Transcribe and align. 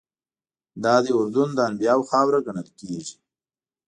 دادی 0.83 1.11
اردن 1.17 1.49
د 1.55 1.59
انبیاوو 1.69 2.07
خاوره 2.09 2.39
ګڼل 2.45 2.67
کېږي. 2.79 3.15